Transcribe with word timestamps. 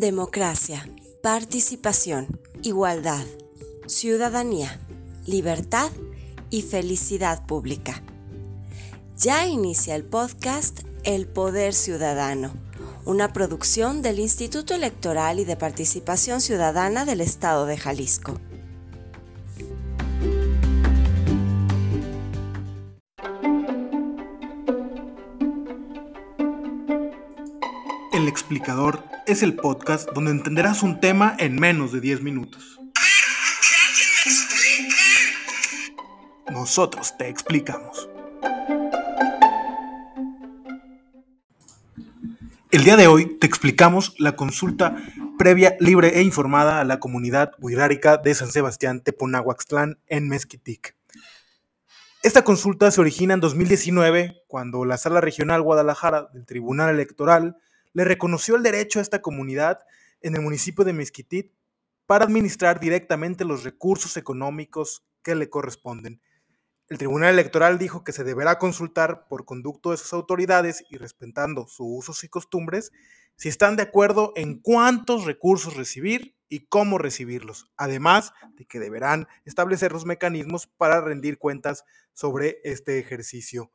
Democracia, 0.00 0.88
participación, 1.22 2.40
igualdad, 2.62 3.26
ciudadanía, 3.86 4.80
libertad 5.26 5.90
y 6.48 6.62
felicidad 6.62 7.44
pública. 7.44 8.02
Ya 9.18 9.46
inicia 9.46 9.94
el 9.96 10.04
podcast 10.04 10.80
El 11.04 11.26
Poder 11.26 11.74
Ciudadano, 11.74 12.50
una 13.04 13.34
producción 13.34 14.00
del 14.00 14.20
Instituto 14.20 14.74
Electoral 14.74 15.38
y 15.38 15.44
de 15.44 15.56
Participación 15.56 16.40
Ciudadana 16.40 17.04
del 17.04 17.20
Estado 17.20 17.66
de 17.66 17.76
Jalisco. 17.76 18.40
El 28.14 28.28
explicador 28.28 29.09
es 29.30 29.44
el 29.44 29.54
podcast 29.54 30.10
donde 30.10 30.32
entenderás 30.32 30.82
un 30.82 30.98
tema 30.98 31.36
en 31.38 31.54
menos 31.54 31.92
de 31.92 32.00
10 32.00 32.22
minutos. 32.22 32.80
Nosotros 36.50 37.16
te 37.16 37.28
explicamos. 37.28 38.08
El 42.72 42.82
día 42.82 42.96
de 42.96 43.06
hoy 43.06 43.38
te 43.38 43.46
explicamos 43.46 44.16
la 44.18 44.34
consulta 44.34 44.96
previa, 45.38 45.76
libre 45.78 46.18
e 46.18 46.22
informada 46.22 46.80
a 46.80 46.84
la 46.84 46.98
comunidad 46.98 47.52
huirárica 47.60 48.16
de 48.16 48.34
San 48.34 48.50
Sebastián 48.50 49.00
Teponahuaxtlán 49.00 50.00
en 50.08 50.28
Mezquitic. 50.28 50.96
Esta 52.24 52.42
consulta 52.42 52.90
se 52.90 53.00
origina 53.00 53.34
en 53.34 53.40
2019 53.40 54.42
cuando 54.48 54.84
la 54.84 54.98
Sala 54.98 55.20
Regional 55.20 55.62
Guadalajara 55.62 56.28
del 56.32 56.46
Tribunal 56.46 56.90
Electoral 56.90 57.56
le 57.92 58.04
reconoció 58.04 58.56
el 58.56 58.62
derecho 58.62 58.98
a 58.98 59.02
esta 59.02 59.22
comunidad 59.22 59.80
en 60.20 60.34
el 60.34 60.42
municipio 60.42 60.84
de 60.84 60.92
Mezquitit 60.92 61.52
para 62.06 62.24
administrar 62.24 62.80
directamente 62.80 63.44
los 63.44 63.64
recursos 63.64 64.16
económicos 64.16 65.04
que 65.22 65.34
le 65.34 65.48
corresponden. 65.48 66.20
El 66.88 66.98
Tribunal 66.98 67.34
Electoral 67.34 67.78
dijo 67.78 68.02
que 68.02 68.12
se 68.12 68.24
deberá 68.24 68.58
consultar 68.58 69.28
por 69.28 69.44
conducto 69.44 69.92
de 69.92 69.96
sus 69.96 70.12
autoridades 70.12 70.84
y 70.90 70.96
respetando 70.96 71.68
sus 71.68 71.86
usos 71.88 72.24
y 72.24 72.28
costumbres 72.28 72.90
si 73.36 73.48
están 73.48 73.76
de 73.76 73.84
acuerdo 73.84 74.32
en 74.34 74.58
cuántos 74.58 75.24
recursos 75.24 75.76
recibir 75.76 76.34
y 76.48 76.66
cómo 76.66 76.98
recibirlos, 76.98 77.70
además 77.76 78.32
de 78.54 78.66
que 78.66 78.80
deberán 78.80 79.28
establecer 79.44 79.92
los 79.92 80.04
mecanismos 80.04 80.66
para 80.66 81.00
rendir 81.00 81.38
cuentas 81.38 81.84
sobre 82.12 82.58
este 82.64 82.98
ejercicio. 82.98 83.70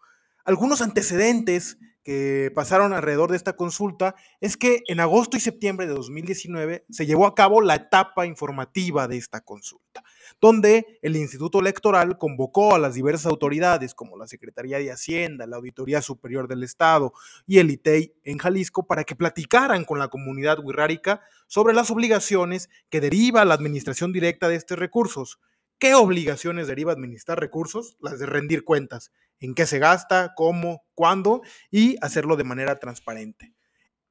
Algunos 0.45 0.83
antecedentes 0.83 1.79
que 2.03 2.51
pasaron 2.53 2.93
alrededor 2.93 3.31
de 3.31 3.37
esta 3.37 3.55
consulta 3.55 4.13
es 4.39 4.57
que 4.57 4.83
en 4.87 4.99
agosto 4.99 5.37
y 5.37 5.39
septiembre 5.39 5.87
de 5.87 5.95
2019 5.95 6.85
se 6.87 7.07
llevó 7.07 7.25
a 7.25 7.33
cabo 7.33 7.61
la 7.61 7.73
etapa 7.73 8.27
informativa 8.27 9.07
de 9.07 9.17
esta 9.17 9.41
consulta, 9.41 10.03
donde 10.39 10.99
el 11.01 11.15
Instituto 11.15 11.59
Electoral 11.59 12.19
convocó 12.19 12.75
a 12.75 12.79
las 12.79 12.93
diversas 12.93 13.25
autoridades 13.25 13.95
como 13.95 14.17
la 14.17 14.27
Secretaría 14.27 14.77
de 14.77 14.91
Hacienda, 14.91 15.47
la 15.47 15.55
Auditoría 15.55 16.03
Superior 16.03 16.47
del 16.47 16.61
Estado 16.61 17.11
y 17.47 17.57
el 17.57 17.71
ITEI 17.71 18.13
en 18.23 18.37
Jalisco 18.37 18.85
para 18.85 19.03
que 19.03 19.15
platicaran 19.15 19.83
con 19.83 19.97
la 19.97 20.09
comunidad 20.09 20.59
wixárika 20.59 21.21
sobre 21.47 21.73
las 21.73 21.89
obligaciones 21.89 22.69
que 22.91 23.01
deriva 23.01 23.45
la 23.45 23.55
administración 23.55 24.13
directa 24.13 24.47
de 24.47 24.57
estos 24.57 24.77
recursos. 24.77 25.39
¿Qué 25.77 25.93
obligaciones 25.93 26.67
deriva 26.67 26.93
administrar 26.93 27.39
recursos? 27.39 27.97
Las 27.99 28.19
de 28.19 28.25
rendir 28.25 28.63
cuentas 28.63 29.11
en 29.39 29.53
qué 29.55 29.65
se 29.65 29.79
gasta, 29.79 30.33
cómo, 30.35 30.85
cuándo 30.93 31.41
y 31.69 31.97
hacerlo 32.01 32.37
de 32.37 32.45
manera 32.45 32.77
transparente. 32.79 33.53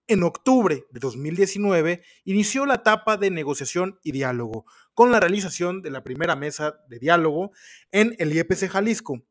En 0.06 0.22
octubre 0.22 0.84
de 0.90 1.00
2019 1.00 2.02
inició 2.24 2.66
la 2.66 2.74
etapa 2.74 3.16
de 3.16 3.30
negociación 3.30 3.98
y 4.02 4.12
diálogo 4.12 4.66
con 4.92 5.10
la 5.10 5.18
realización 5.18 5.80
de 5.80 5.90
la 5.90 6.04
primera 6.04 6.36
mesa 6.36 6.78
de 6.88 6.98
diálogo 6.98 7.52
en 7.90 8.14
el 8.18 8.34
IEPC 8.34 8.68
Jalisco. 8.68 9.22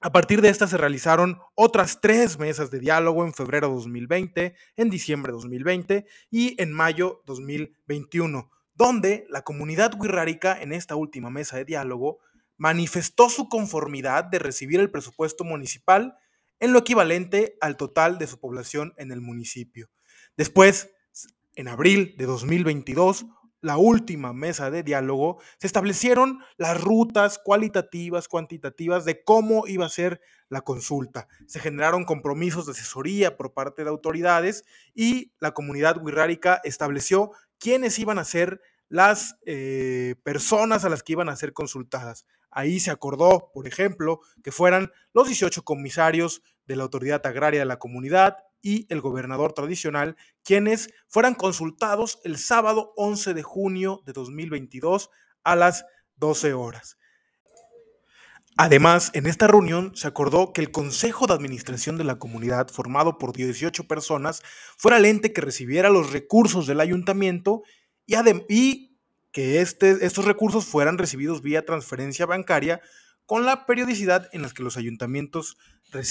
A 0.00 0.10
partir 0.10 0.40
de 0.40 0.48
esta 0.48 0.66
se 0.66 0.78
realizaron 0.78 1.38
otras 1.54 2.00
tres 2.00 2.38
mesas 2.38 2.70
de 2.70 2.80
diálogo 2.80 3.24
en 3.24 3.34
febrero 3.34 3.68
de 3.68 3.74
2020, 3.74 4.54
en 4.76 4.90
diciembre 4.90 5.30
de 5.30 5.34
2020 5.34 6.06
y 6.30 6.60
en 6.60 6.72
mayo 6.72 7.22
2021, 7.26 8.50
donde 8.82 9.26
la 9.30 9.42
comunidad 9.42 9.92
wixárika 9.98 10.60
en 10.60 10.72
esta 10.72 10.96
última 10.96 11.30
mesa 11.30 11.56
de 11.56 11.64
diálogo 11.64 12.18
manifestó 12.56 13.28
su 13.28 13.48
conformidad 13.48 14.24
de 14.24 14.38
recibir 14.38 14.80
el 14.80 14.90
presupuesto 14.90 15.44
municipal 15.44 16.16
en 16.60 16.72
lo 16.72 16.80
equivalente 16.80 17.56
al 17.60 17.76
total 17.76 18.18
de 18.18 18.26
su 18.26 18.38
población 18.38 18.94
en 18.96 19.10
el 19.10 19.20
municipio. 19.20 19.90
Después, 20.36 20.90
en 21.54 21.68
abril 21.68 22.14
de 22.18 22.26
2022, 22.26 23.26
la 23.62 23.76
última 23.76 24.32
mesa 24.32 24.70
de 24.70 24.82
diálogo, 24.82 25.40
se 25.58 25.68
establecieron 25.68 26.40
las 26.56 26.80
rutas 26.80 27.38
cualitativas, 27.38 28.28
cuantitativas 28.28 29.04
de 29.04 29.22
cómo 29.22 29.66
iba 29.66 29.86
a 29.86 29.88
ser 29.88 30.20
la 30.48 30.62
consulta. 30.62 31.28
Se 31.46 31.60
generaron 31.60 32.04
compromisos 32.04 32.66
de 32.66 32.72
asesoría 32.72 33.36
por 33.36 33.54
parte 33.54 33.84
de 33.84 33.90
autoridades 33.90 34.64
y 34.94 35.32
la 35.38 35.52
comunidad 35.52 36.02
wixárika 36.02 36.60
estableció 36.64 37.30
quiénes 37.58 37.98
iban 38.00 38.18
a 38.18 38.24
ser 38.24 38.60
las 38.92 39.38
eh, 39.46 40.16
personas 40.22 40.84
a 40.84 40.90
las 40.90 41.02
que 41.02 41.12
iban 41.12 41.30
a 41.30 41.36
ser 41.36 41.54
consultadas. 41.54 42.26
Ahí 42.50 42.78
se 42.78 42.90
acordó, 42.90 43.50
por 43.54 43.66
ejemplo, 43.66 44.20
que 44.44 44.52
fueran 44.52 44.92
los 45.14 45.28
18 45.28 45.62
comisarios 45.62 46.42
de 46.66 46.76
la 46.76 46.82
autoridad 46.82 47.26
agraria 47.26 47.60
de 47.60 47.64
la 47.64 47.78
comunidad 47.78 48.36
y 48.60 48.86
el 48.90 49.00
gobernador 49.00 49.54
tradicional, 49.54 50.18
quienes 50.44 50.90
fueran 51.08 51.34
consultados 51.34 52.20
el 52.22 52.36
sábado 52.36 52.92
11 52.96 53.32
de 53.32 53.42
junio 53.42 54.02
de 54.04 54.12
2022 54.12 55.08
a 55.42 55.56
las 55.56 55.86
12 56.16 56.52
horas. 56.52 56.98
Además, 58.58 59.10
en 59.14 59.26
esta 59.26 59.46
reunión 59.46 59.96
se 59.96 60.06
acordó 60.06 60.52
que 60.52 60.60
el 60.60 60.70
Consejo 60.70 61.26
de 61.26 61.32
Administración 61.32 61.96
de 61.96 62.04
la 62.04 62.18
Comunidad, 62.18 62.68
formado 62.68 63.16
por 63.16 63.34
18 63.34 63.88
personas, 63.88 64.42
fuera 64.76 64.98
el 64.98 65.06
ente 65.06 65.32
que 65.32 65.40
recibiera 65.40 65.88
los 65.88 66.12
recursos 66.12 66.66
del 66.66 66.80
ayuntamiento 66.80 67.62
y, 68.48 68.98
que 69.32 69.60
este, 69.60 70.04
estos 70.04 70.26
recursos 70.26 70.66
fueran 70.66 70.98
recibidos 70.98 71.40
vía 71.40 71.64
transferencia 71.64 72.26
bancaria 72.26 72.80
con 73.24 73.46
la 73.46 73.64
periodicidad 73.66 74.28
en 74.32 74.42
la 74.42 74.50
que 74.50 74.62
los 74.62 74.76
ayuntamientos 74.76 75.56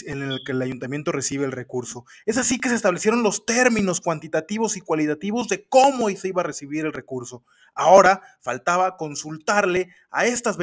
en 0.06 0.22
el 0.22 0.44
que 0.46 0.52
el 0.52 0.62
ayuntamiento 0.62 1.12
recibe 1.12 1.46
el 1.46 1.52
recurso. 1.52 2.06
Es 2.26 2.38
así 2.38 2.60
que 2.60 2.70
se 2.70 2.76
establecieron 2.76 3.24
los 3.24 3.46
términos 3.46 4.00
cuantitativos 4.00 4.78
y 4.78 4.82
cualitativos 4.82 5.48
de 5.48 5.68
cómo 5.68 6.10
se 6.10 6.28
iba 6.28 6.42
a 6.42 6.46
recibir 6.46 6.86
el 6.86 6.94
recurso. 6.94 7.44
Ahora 7.74 8.22
faltaba 8.42 8.96
consultarle 8.98 9.90
a 10.12 10.26
estas, 10.26 10.58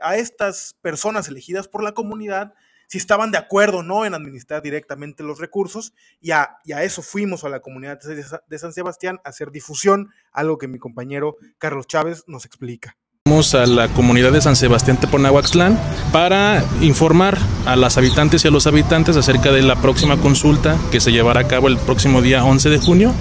a 0.00 0.16
estas 0.16 0.76
personas 0.80 1.28
elegidas 1.28 1.68
por 1.68 1.84
la 1.84 1.92
comunidad 1.92 2.54
si 2.88 2.98
estaban 2.98 3.30
de 3.30 3.38
acuerdo 3.38 3.78
o 3.78 3.82
no 3.82 4.04
en 4.04 4.14
administrar 4.14 4.62
directamente 4.62 5.22
los 5.22 5.38
recursos 5.38 5.92
y 6.20 6.32
a, 6.32 6.58
eso 6.82 7.02
fuimos 7.02 7.44
a 7.44 7.48
la 7.48 7.60
comunidad 7.60 8.00
de 8.00 8.58
San 8.58 8.72
Sebastián 8.72 9.20
a 9.24 9.28
hacer 9.28 9.52
difusión, 9.52 10.10
algo 10.32 10.58
que 10.58 10.66
mi 10.66 10.78
compañero 10.78 11.36
Carlos 11.58 11.86
Chávez 11.86 12.24
nos 12.26 12.44
explica. 12.44 12.96
A 13.28 13.66
la 13.66 13.88
comunidad 13.88 14.32
de 14.32 14.40
San 14.40 14.56
Sebastián 14.56 14.96
Teponahuaxtlán 14.96 15.78
para 16.12 16.64
informar 16.80 17.36
a 17.66 17.76
las 17.76 17.98
habitantes 17.98 18.42
y 18.42 18.48
a 18.48 18.50
los 18.50 18.66
habitantes 18.66 19.18
acerca 19.18 19.52
de 19.52 19.60
la 19.60 19.76
próxima 19.76 20.16
consulta 20.16 20.78
que 20.90 20.98
se 20.98 21.12
llevará 21.12 21.40
a 21.40 21.46
cabo 21.46 21.68
el 21.68 21.76
próximo 21.76 22.22
día 22.22 22.42
11 22.42 22.70
de 22.70 22.78
junio, 22.78 23.14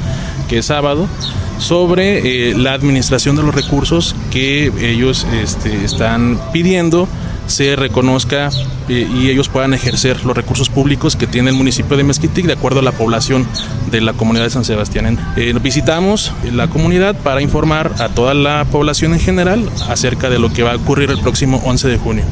que 0.47 0.59
es 0.59 0.67
sábado, 0.67 1.09
sobre 1.59 2.51
eh, 2.51 2.57
la 2.57 2.71
administración 2.71 3.35
de 3.35 3.43
los 3.43 3.53
recursos 3.53 4.15
que 4.31 4.71
ellos 4.79 5.27
este, 5.33 5.83
están 5.83 6.39
pidiendo 6.53 7.09
se 7.47 7.75
reconozca 7.75 8.49
eh, 8.89 9.07
y 9.11 9.29
ellos 9.29 9.49
puedan 9.49 9.73
ejercer 9.73 10.23
los 10.25 10.35
recursos 10.35 10.69
públicos 10.69 11.15
que 11.15 11.27
tiene 11.27 11.49
el 11.49 11.55
municipio 11.55 11.97
de 11.97 12.03
Mezquitic 12.03 12.45
de 12.45 12.53
acuerdo 12.53 12.79
a 12.79 12.83
la 12.83 12.91
población 12.91 13.47
de 13.91 14.01
la 14.01 14.13
comunidad 14.13 14.45
de 14.45 14.49
San 14.51 14.65
Sebastián. 14.65 15.17
Eh, 15.35 15.53
visitamos 15.61 16.33
la 16.51 16.67
comunidad 16.69 17.15
para 17.23 17.41
informar 17.41 17.91
a 17.99 18.09
toda 18.09 18.33
la 18.33 18.65
población 18.71 19.13
en 19.13 19.19
general 19.19 19.69
acerca 19.87 20.29
de 20.29 20.39
lo 20.39 20.51
que 20.51 20.63
va 20.63 20.73
a 20.73 20.75
ocurrir 20.75 21.09
el 21.09 21.19
próximo 21.19 21.61
11 21.65 21.87
de 21.87 21.97
junio. 21.97 22.23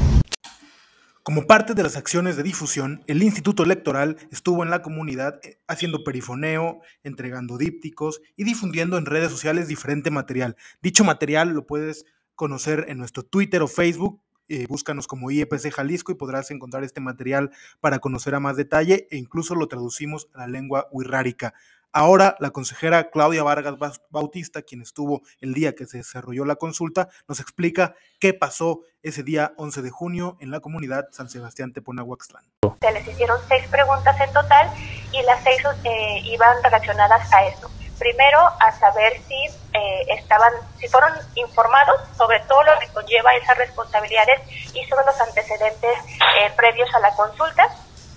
Como 1.23 1.47
parte 1.47 1.73
de 1.73 1.81
las 1.81 1.97
acciones 1.97 2.37
de 2.37 2.43
difusión, 2.43 3.03
el 3.07 3.23
Instituto 3.23 3.63
Electoral 3.63 4.17
estuvo 4.31 4.63
en 4.63 4.69
la 4.69 4.83
comunidad 4.83 5.39
eh, 5.43 5.57
haciendo 5.67 6.03
perifoneo, 6.03 6.81
entregando 7.03 7.57
dípticos 7.57 8.21
y 8.35 8.43
difundiendo 8.43 8.99
en 8.99 9.07
redes 9.07 9.31
sociales 9.31 9.67
diferente 9.67 10.11
material. 10.11 10.55
Dicho 10.83 11.03
material 11.03 11.49
lo 11.49 11.65
puedes 11.65 12.05
conocer 12.35 12.85
en 12.89 12.99
nuestro 12.99 13.23
Twitter 13.23 13.63
o 13.63 13.67
Facebook 13.67 14.21
eh, 14.47 14.65
búscanos 14.67 15.07
como 15.07 15.31
IEPC 15.31 15.71
Jalisco 15.71 16.11
y 16.11 16.15
podrás 16.15 16.51
encontrar 16.51 16.83
este 16.83 17.01
material 17.01 17.51
para 17.79 17.99
conocer 17.99 18.35
a 18.35 18.39
más 18.39 18.55
detalle 18.55 19.07
e 19.11 19.17
incluso 19.17 19.55
lo 19.55 19.67
traducimos 19.67 20.27
a 20.33 20.39
la 20.39 20.47
lengua 20.47 20.87
wixárika. 20.91 21.53
Ahora, 21.97 22.35
la 22.39 22.49
consejera 22.49 23.09
Claudia 23.09 23.41
Vargas 23.41 24.01
Bautista, 24.09 24.61
quien 24.61 24.81
estuvo 24.81 25.21
el 25.39 25.53
día 25.53 25.75
que 25.75 25.85
se 25.85 25.99
desarrolló 25.99 26.43
la 26.43 26.57
consulta, 26.57 27.07
nos 27.25 27.39
explica 27.39 27.95
qué 28.19 28.33
pasó 28.33 28.81
ese 29.01 29.23
día 29.23 29.53
11 29.55 29.81
de 29.81 29.91
junio 29.91 30.35
en 30.41 30.51
la 30.51 30.59
comunidad 30.59 31.07
San 31.11 31.29
Sebastián 31.29 31.71
Teponahuaxtlán. 31.71 32.43
Se 32.81 32.91
les 32.91 33.07
hicieron 33.07 33.39
seis 33.47 33.65
preguntas 33.69 34.19
en 34.19 34.33
total 34.33 34.69
y 35.13 35.23
las 35.23 35.41
seis 35.41 35.61
eh, 35.85 36.21
iban 36.25 36.61
relacionadas 36.63 37.31
a 37.31 37.47
esto 37.47 37.71
primero 37.97 38.39
a 38.59 38.71
saber 38.73 39.13
si 39.27 39.45
eh, 39.73 40.05
estaban, 40.17 40.51
si 40.79 40.87
fueron 40.87 41.13
informados 41.35 41.95
sobre 42.17 42.39
todo 42.41 42.63
lo 42.63 42.79
que 42.79 42.87
conlleva 42.89 43.35
esas 43.35 43.57
responsabilidades 43.57 44.41
y 44.73 44.83
sobre 44.85 45.05
los 45.05 45.19
antecedentes 45.19 45.97
eh, 46.39 46.51
previos 46.55 46.93
a 46.93 46.99
la 46.99 47.13
consulta. 47.15 47.67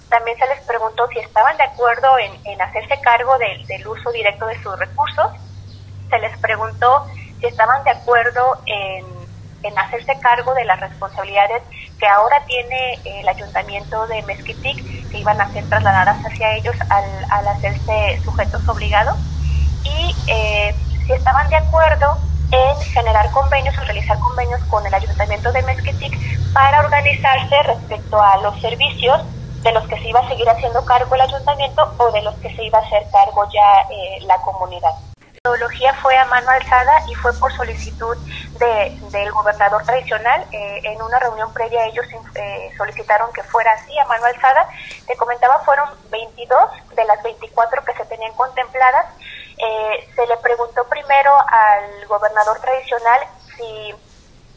También 0.08 0.38
se 0.38 0.46
les 0.46 0.60
preguntó 0.62 1.06
si 1.08 1.18
estaban 1.18 1.56
de 1.56 1.64
acuerdo 1.64 2.08
en, 2.18 2.62
hacerse 2.62 2.98
cargo 3.02 3.36
del 3.38 3.86
uso 3.86 4.10
directo 4.10 4.46
de 4.46 4.60
sus 4.62 4.78
recursos. 4.78 5.32
Se 6.08 6.18
les 6.18 6.36
preguntó 6.38 7.06
si 7.38 7.46
estaban 7.46 7.84
de 7.84 7.90
acuerdo 7.90 8.62
en, 8.66 9.18
hacerse 9.76 10.18
cargo 10.20 10.54
de 10.54 10.64
las 10.64 10.80
responsabilidades 10.80 11.62
que 11.98 12.06
ahora 12.06 12.42
tiene 12.46 12.98
el 13.04 13.28
ayuntamiento 13.28 14.06
de 14.06 14.22
Mezquitic, 14.22 15.10
que 15.10 15.18
iban 15.18 15.38
a 15.40 15.52
ser 15.52 15.68
trasladadas 15.68 16.18
hacia 16.24 16.54
ellos 16.54 16.74
al, 16.88 17.26
al 17.30 17.48
hacerse 17.48 18.22
sujetos 18.24 18.66
obligados 18.66 19.18
y 19.88 20.14
eh, 20.26 20.74
si 21.06 21.12
estaban 21.12 21.48
de 21.48 21.56
acuerdo 21.56 22.18
en 22.50 22.76
generar 22.80 23.30
convenios 23.30 23.76
o 23.78 23.82
realizar 23.82 24.18
convenios 24.20 24.60
con 24.64 24.86
el 24.86 24.94
Ayuntamiento 24.94 25.52
de 25.52 25.62
Mezquitic 25.62 26.18
para 26.52 26.80
organizarse 26.80 27.62
respecto 27.62 28.20
a 28.20 28.38
los 28.38 28.58
servicios 28.60 29.22
de 29.62 29.72
los 29.72 29.86
que 29.88 29.98
se 29.98 30.08
iba 30.08 30.20
a 30.20 30.28
seguir 30.28 30.48
haciendo 30.48 30.84
cargo 30.84 31.14
el 31.14 31.20
ayuntamiento 31.20 31.92
o 31.98 32.10
de 32.12 32.22
los 32.22 32.34
que 32.36 32.54
se 32.54 32.64
iba 32.64 32.78
a 32.78 32.82
hacer 32.82 33.04
cargo 33.10 33.44
ya 33.52 33.82
eh, 33.90 34.18
la 34.22 34.36
comunidad. 34.38 34.92
La 35.44 35.52
metodología 35.52 35.94
fue 35.94 36.16
a 36.16 36.24
mano 36.26 36.50
alzada 36.50 36.92
y 37.08 37.14
fue 37.16 37.32
por 37.38 37.54
solicitud 37.54 38.16
de, 38.58 38.98
del 39.10 39.30
gobernador 39.32 39.82
tradicional. 39.84 40.44
Eh, 40.52 40.80
en 40.84 41.02
una 41.02 41.18
reunión 41.18 41.52
previa 41.52 41.86
ellos 41.86 42.06
solicitaron 42.76 43.32
que 43.32 43.42
fuera 43.42 43.72
así, 43.72 43.98
a 43.98 44.04
mano 44.06 44.26
alzada. 44.26 44.68
Te 45.06 45.16
comentaba, 45.16 45.58
fueron 45.64 45.88
22 46.10 46.58
de 46.94 47.04
las 47.04 47.22
24 47.22 47.84
que 47.84 47.94
se 47.94 48.04
tenían 48.06 48.32
contempladas 48.34 49.06
eh, 49.58 50.10
se 50.14 50.26
le 50.26 50.36
preguntó 50.38 50.84
primero 50.88 51.34
al 51.48 52.06
gobernador 52.06 52.60
tradicional 52.60 53.20
si 53.56 53.94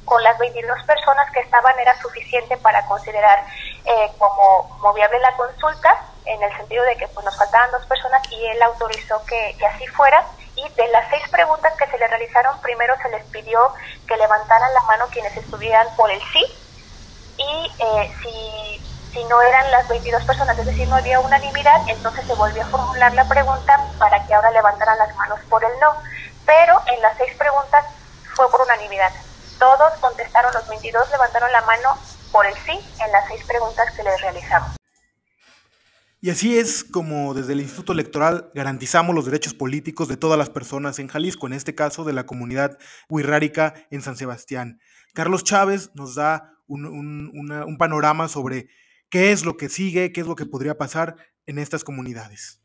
con 0.05 0.21
las 0.23 0.37
22 0.39 0.83
personas 0.83 1.31
que 1.31 1.39
estaban 1.39 1.77
era 1.79 1.99
suficiente 2.01 2.57
para 2.57 2.85
considerar 2.85 3.45
eh, 3.85 4.11
como, 4.17 4.93
viable 4.93 5.19
la 5.19 5.35
consulta, 5.35 5.97
en 6.25 6.41
el 6.43 6.55
sentido 6.57 6.83
de 6.83 6.97
que 6.97 7.07
pues, 7.07 7.25
nos 7.25 7.35
faltaban 7.37 7.71
dos 7.71 7.85
personas 7.85 8.21
y 8.31 8.45
él 8.45 8.61
autorizó 8.61 9.23
que, 9.25 9.55
así 9.65 9.87
fuera. 9.87 10.23
Y 10.55 10.67
de 10.69 10.87
las 10.89 11.09
seis 11.09 11.23
preguntas 11.29 11.73
que 11.77 11.87
se 11.87 11.97
le 11.97 12.07
realizaron, 12.07 12.59
primero 12.61 12.93
se 13.01 13.09
les 13.09 13.23
pidió 13.25 13.73
que 14.07 14.17
levantaran 14.17 14.73
la 14.73 14.81
mano 14.81 15.07
quienes 15.11 15.35
estuvieran 15.37 15.87
por 15.95 16.11
el 16.11 16.21
sí 16.33 16.45
y 17.37 17.71
eh, 17.79 18.11
si 18.21 18.90
si 19.11 19.23
no 19.25 19.41
eran 19.41 19.69
las 19.71 19.87
22 19.89 20.23
personas, 20.23 20.57
es 20.57 20.65
decir, 20.65 20.87
no 20.87 20.95
había 20.95 21.19
unanimidad, 21.19 21.87
entonces 21.87 22.25
se 22.25 22.33
volvió 22.33 22.61
a 22.63 22.67
formular 22.67 23.13
la 23.13 23.27
pregunta 23.27 23.77
para 23.99 24.25
que 24.25 24.33
ahora 24.33 24.51
levantaran 24.51 24.97
las 24.97 25.15
manos 25.15 25.39
por 25.49 25.63
el 25.63 25.71
no. 25.81 25.89
Pero 26.45 26.81
en 26.93 27.01
las 27.01 27.17
seis 27.17 27.33
preguntas 27.37 27.85
fue 28.35 28.49
por 28.49 28.61
unanimidad. 28.61 29.11
Todos 29.59 29.93
contestaron, 29.99 30.53
los 30.53 30.67
22 30.67 31.11
levantaron 31.11 31.51
la 31.51 31.61
mano 31.61 31.97
por 32.31 32.45
el 32.45 32.55
sí 32.55 32.79
en 33.03 33.11
las 33.11 33.27
seis 33.27 33.43
preguntas 33.45 33.85
que 33.95 34.03
les 34.03 34.19
realizamos. 34.21 34.71
Y 36.23 36.29
así 36.29 36.57
es 36.57 36.83
como 36.83 37.33
desde 37.33 37.53
el 37.53 37.61
Instituto 37.61 37.93
Electoral 37.93 38.51
garantizamos 38.53 39.15
los 39.15 39.25
derechos 39.25 39.55
políticos 39.55 40.07
de 40.07 40.17
todas 40.17 40.37
las 40.37 40.49
personas 40.49 40.99
en 40.99 41.07
Jalisco, 41.07 41.47
en 41.47 41.53
este 41.53 41.73
caso 41.73 42.03
de 42.03 42.13
la 42.13 42.25
comunidad 42.25 42.77
huirrárica 43.09 43.73
en 43.89 44.03
San 44.03 44.15
Sebastián. 44.15 44.79
Carlos 45.13 45.43
Chávez 45.43 45.89
nos 45.95 46.15
da 46.15 46.53
un, 46.67 46.85
un 46.85 47.77
panorama 47.77 48.27
sobre 48.27 48.69
qué 49.11 49.31
es 49.31 49.45
lo 49.45 49.57
que 49.57 49.69
sigue, 49.69 50.11
qué 50.11 50.21
es 50.21 50.27
lo 50.27 50.35
que 50.35 50.47
podría 50.47 50.77
pasar 50.77 51.17
en 51.45 51.59
estas 51.59 51.83
comunidades. 51.83 52.59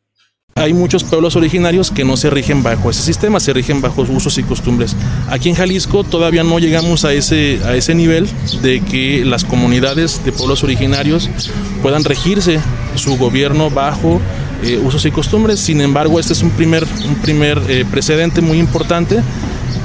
Hay 0.55 0.73
muchos 0.73 1.05
pueblos 1.05 1.37
originarios 1.37 1.91
que 1.91 2.03
no 2.03 2.17
se 2.17 2.31
rigen 2.31 2.63
bajo 2.63 2.89
ese 2.89 3.03
sistema, 3.03 3.41
se 3.41 3.53
rigen 3.53 3.83
bajo 3.83 4.03
usos 4.03 4.39
y 4.39 4.43
costumbres. 4.43 4.97
Aquí 5.29 5.51
en 5.51 5.55
Jalisco 5.55 6.03
todavía 6.03 6.45
no 6.45 6.59
llegamos 6.59 7.05
a 7.05 7.13
ese, 7.13 7.61
a 7.65 7.77
ese 7.77 7.95
nivel 7.95 8.27
de 8.63 8.81
que 8.81 9.23
las 9.27 9.45
comunidades 9.45 10.25
de 10.25 10.33
pueblos 10.33 10.65
originarios 10.65 11.29
puedan 11.83 12.05
regirse 12.05 12.59
su 12.95 13.19
gobierno 13.19 13.69
bajo 13.69 14.19
eh, 14.63 14.79
usos 14.79 15.05
y 15.05 15.11
costumbres. 15.11 15.61
Sin 15.61 15.83
embargo, 15.83 16.19
este 16.19 16.33
es 16.33 16.43
un 16.43 16.51
primer, 16.51 16.85
un 17.07 17.17
primer 17.17 17.61
eh, 17.69 17.85
precedente 17.91 18.41
muy 18.41 18.59
importante 18.59 19.21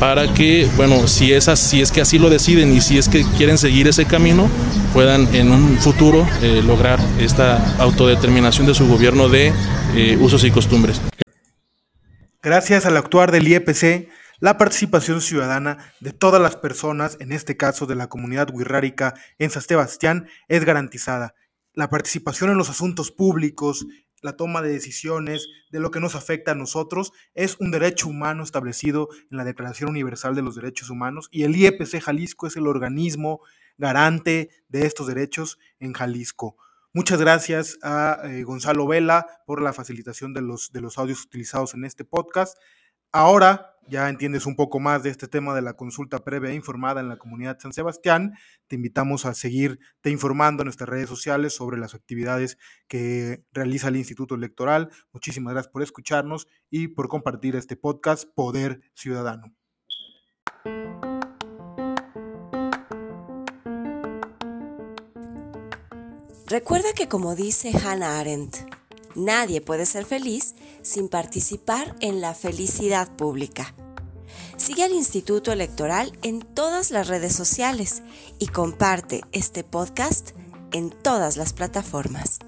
para 0.02 0.34
que, 0.34 0.68
bueno, 0.78 1.08
si 1.08 1.32
es, 1.32 1.46
si 1.60 1.80
es 1.80 1.92
que 1.92 2.02
así 2.02 2.18
lo 2.18 2.32
deciden 2.32 2.74
y 2.74 2.82
si 2.82 2.98
es 2.98 3.08
que 3.08 3.24
quieren 3.38 3.60
seguir 3.60 3.88
ese 3.88 4.06
camino, 4.06 4.50
puedan 4.96 5.34
en 5.36 5.52
un 5.52 5.78
futuro 5.78 6.28
eh, 6.42 6.64
lograr 6.64 7.00
esta 7.20 7.78
autodeterminación 7.78 8.66
de 8.66 8.74
su 8.74 8.88
gobierno 8.88 9.30
de 9.30 9.54
eh, 9.94 10.18
usos 10.20 10.44
y 10.44 10.50
costumbres. 10.50 11.00
Gracias 12.42 12.88
al 12.88 12.98
actuar 12.98 13.32
del 13.32 13.48
IEPC, 13.48 14.10
la 14.40 14.58
participación 14.58 15.22
ciudadana 15.22 15.94
de 16.00 16.14
todas 16.14 16.42
las 16.42 16.56
personas, 16.56 17.18
en 17.20 17.32
este 17.32 17.56
caso 17.56 17.86
de 17.86 17.94
la 17.94 18.10
comunidad 18.10 18.50
wixárika 18.52 19.14
en 19.38 19.52
San 19.52 19.62
Sebastián, 19.62 20.28
es 20.48 20.66
garantizada. 20.66 21.36
La 21.76 21.92
participación 21.92 22.50
en 22.50 22.58
los 22.58 22.72
asuntos 22.72 23.12
públicos, 23.12 23.86
la 24.22 24.38
toma 24.38 24.62
de 24.62 24.70
decisiones 24.70 25.48
de 25.72 25.80
lo 25.80 25.92
que 25.92 26.00
nos 26.00 26.16
afecta 26.16 26.52
a 26.52 26.56
nosotros 26.56 27.12
es 27.34 27.58
un 27.60 27.72
derecho 27.72 28.08
humano 28.08 28.44
establecido 28.44 29.10
en 29.30 29.38
la 29.38 29.44
Declaración 29.44 29.90
Universal 29.90 30.36
de 30.36 30.42
los 30.42 30.56
Derechos 30.56 30.90
Humanos 30.90 31.28
y 31.32 31.44
el 31.44 31.56
IEPC 31.56 32.02
Jalisco 32.02 32.48
es 32.48 32.56
el 32.56 32.68
organismo 32.68 33.42
garante 33.78 34.50
de 34.70 34.86
estos 34.86 35.08
derechos 35.08 35.58
en 35.80 35.94
Jalisco. 35.94 36.56
Muchas 36.94 37.22
gracias 37.22 37.80
a 37.84 38.20
eh, 38.26 38.44
Gonzalo 38.44 38.86
Vela 38.86 39.26
por 39.46 39.62
la 39.62 39.72
facilitación 39.72 40.34
de 40.34 40.42
los, 40.42 40.72
de 40.74 40.82
los 40.82 40.98
audios 40.98 41.24
utilizados 41.24 41.74
en 41.74 41.86
este 41.86 42.04
podcast. 42.04 42.58
Ahora 43.14 43.72
ya 43.90 44.08
entiendes 44.08 44.46
un 44.46 44.56
poco 44.56 44.80
más 44.80 45.04
de 45.04 45.10
este 45.10 45.28
tema 45.28 45.54
de 45.54 45.62
la 45.62 45.74
consulta 45.74 46.20
previa 46.20 46.52
e 46.52 46.56
informada 46.56 47.02
en 47.02 47.10
la 47.10 47.18
comunidad 47.18 47.60
San 47.60 47.74
Sebastián. 47.74 48.36
Te 48.68 48.78
invitamos 48.78 49.26
a 49.26 49.34
seguirte 49.34 50.10
informando 50.10 50.64
en 50.64 50.68
nuestras 50.68 50.88
redes 50.88 51.10
sociales 51.10 51.54
sobre 51.54 51.78
las 51.78 51.94
actividades 51.94 52.58
que 52.88 53.44
realiza 53.52 53.90
el 53.90 53.98
Instituto 53.98 54.36
Electoral. 54.36 54.92
Muchísimas 55.12 55.54
gracias 55.54 55.74
por 55.74 55.84
escucharnos 55.84 56.48
y 56.70 56.88
por 56.88 57.10
compartir 57.10 57.58
este 57.58 57.76
podcast 57.76 58.30
Poder 58.34 58.80
Ciudadano. 58.94 59.54
Recuerda 66.48 66.94
que 66.96 67.10
como 67.10 67.36
dice 67.36 67.72
Hannah 67.78 68.20
Arendt, 68.20 68.81
Nadie 69.16 69.62
puede 69.62 69.86
ser 69.86 70.06
feliz 70.06 70.56
sin 70.82 71.10
participar 71.10 71.96
en 72.00 72.22
la 72.22 72.34
felicidad 72.34 73.16
pública. 73.16 73.74
Sigue 74.58 74.84
al 74.84 74.94
Instituto 74.94 75.52
Electoral 75.52 76.18
en 76.22 76.42
todas 76.42 76.92
las 76.92 77.08
redes 77.08 77.34
sociales 77.34 78.04
y 78.40 78.48
comparte 78.48 79.22
este 79.32 79.64
podcast 79.64 80.32
en 80.72 80.90
todas 80.90 81.36
las 81.36 81.54
plataformas. 81.54 82.40